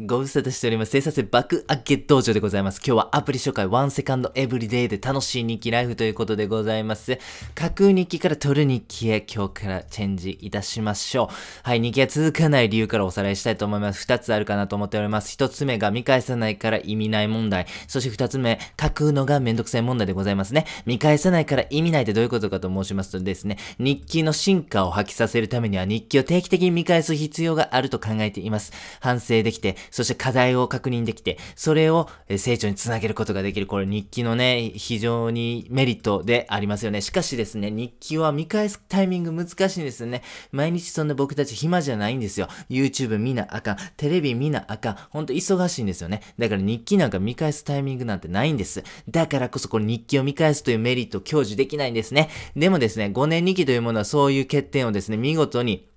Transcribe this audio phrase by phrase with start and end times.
[0.00, 0.90] ご無沙汰しております。
[0.90, 2.80] 生産性爆上げ道場でございます。
[2.86, 7.18] 今日はアプリ紹介ワンセカンドエブリデイで楽しい日記ライフということでございます。
[7.56, 11.34] 架空日記から取る日記へ今日からチェンジいたしましょう。
[11.64, 14.02] はい、日記が続かない理由からおさらいしたいと思います。
[14.02, 15.32] 二つあるかなと思っております。
[15.32, 17.66] 一つ目が見返さないから意味ない問題。
[17.88, 20.66] そして二つ目、書くのがめんどくさい問題でございますね。
[20.86, 28.72] 見返さないから意味ないってどういうことかと申しますとですね、日記の進化を発揮させるためには日記を定期的に見返す必要があると考えています。
[29.00, 33.66] 反省できて、そして課題を確認できて、それを成長につなげることができる。
[33.66, 37.00] これ日記のね、非常にメリットでありますよね。
[37.00, 40.22] しかしですね、日記は見返すタイミング難しいんですよね。
[40.52, 42.48] 毎日そんな僕たち暇じゃないんですよ。
[42.68, 43.76] YouTube 見なあかん。
[43.96, 44.96] テレビ見なあかん。
[45.10, 46.22] ほんと忙しいんですよね。
[46.38, 48.82] だから日記なんか見返すタイミングなんてないんです。
[49.08, 52.30] だからこそこの日記を見返すというメリットを享受できないんですね。
[52.56, 55.88] でもですね、5年日記というものはそういう欠点をですね、見事に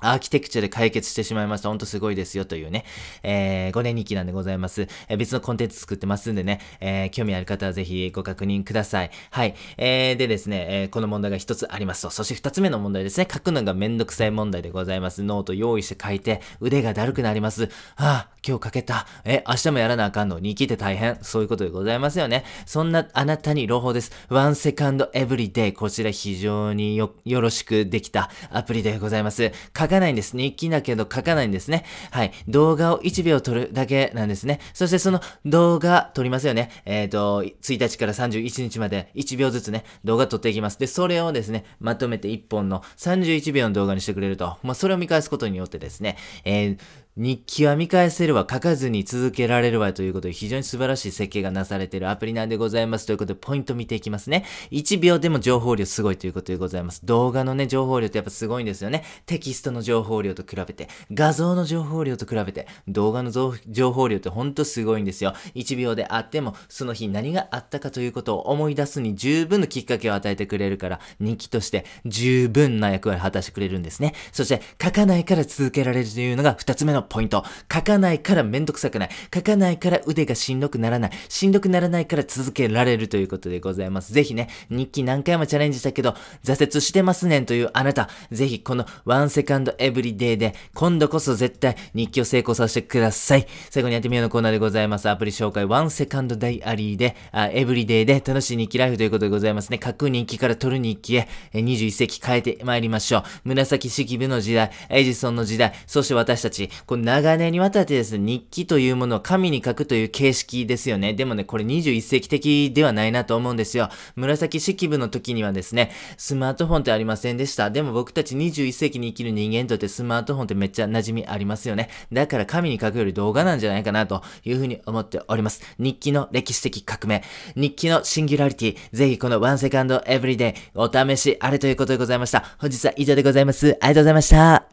[0.00, 1.68] アーキテクチャで解決してしまいました。
[1.68, 2.84] ほんとすごいですよというね。
[3.22, 4.88] えー、5年日記なんでございます。
[5.08, 9.10] えー別のコンテンツ作ってますんでね、えー興味ある方はぜひご確認ください。
[9.30, 9.54] はい。
[9.76, 12.10] えー、でですね、えーこの問題が一つありますと。
[12.10, 13.28] そして二つ目の問題ですね。
[13.30, 15.22] 書くのがめんどくさい問題でございます。
[15.22, 17.64] ノート用意して書いて、腕がだるくなります。
[17.64, 19.06] はあ、今日書けた。
[19.24, 20.38] え、明日もやらなあかんの？
[20.38, 21.18] 日記って大変。
[21.22, 22.44] そういうことでございますよね。
[22.66, 24.12] そんなあなたに朗報です。
[24.30, 25.72] One Second Every Day。
[25.72, 29.52] こちら非常によ、よろしくできたアプリでございます。
[29.76, 30.36] 書かないんです。
[30.36, 31.84] 日記だけど書かないんですね。
[32.10, 32.32] はい。
[32.46, 34.60] 動画を1秒撮るだけなんですね。
[34.72, 36.70] そしてその動画撮りますよね。
[36.84, 40.78] えっ、と、1日から31日まで1秒ずつね、動画撮っていきます。
[40.78, 44.56] で、それをですね、まとめて1本の31秒の動画にしてくれると。
[44.62, 46.78] まあ、それを見返すことによってですね、えー
[47.20, 53.06] 日記は見返せるわ、書かずに続けられるわということで非常に素晴らしい設計がなされているアプリなんでございます。
[53.06, 54.44] ということで、ポイント見ていきますね。
[54.70, 57.04] 1秒でも情報量すごいということでございます。
[57.04, 59.02] 動画のね、情報量ってやっぱすごいんですよね。
[59.26, 65.34] テキストの情報量と比べて、画像の情報量と比べて、動画の情報量ってほんとすごいんですよ。
[65.56, 74.14] 1秒であっても、その日何があったかということを思い出すに十分のきっかけを与えてくれるから、日記として十分な役割を果たしてくれるんですね。
[74.30, 77.44] そして、書かないから続けられるというのが2つ目のポイント。
[77.72, 79.10] 書かないからめんどくさくない。
[79.34, 81.10] 書かないから腕がしんどくならない。
[81.28, 84.12] しんどくならないから続けられるということでございます。
[84.12, 86.14] ぜひね、日記何回もチャレンジしたけど、
[86.44, 93.46] 挫折してますねんというあなた、ぜひこのワンセカンドエブリデイで、今度こそ絶対日記を成功させてください。
[93.70, 95.08] 最後にやってみようのコーナーでございます。
[95.08, 99.80] アプリ紹介、ワンセカンドダイアリーで、あエブリデイで楽しい日記ライフということでございますね。
[99.82, 103.22] 書く日記から取る日記へ、21世紀変えてまいりましょう。
[103.44, 111.14] 紫式部の時代、エジソンの時代、そして私たち、こう長年にわたってですね、日記というものを紙に書くという形式ですよね。
[111.14, 113.88] でもね、これ21世紀的ではないなと思うんですよ。
[114.16, 117.70] 紫式部の時にはですね、スマートフォンってありませんでした。
[117.70, 121.88] でも僕たち21世紀に生きる人間にとってスマートフォンってめっちゃ馴染みありますよね。
[122.12, 125.62] だから紙に書くより動画なんじゃないかなというふうに思っております。
[125.78, 127.22] 日記の歴史的革命、
[127.54, 132.56] 日記のシンギュラリティ、ぜひこのワンセカンドエブリデイお試しあれということでございました。
[132.58, 133.76] 本日は以上でございます。
[133.80, 134.66] ありがとうございました。